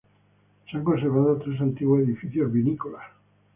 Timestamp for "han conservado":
0.77-1.37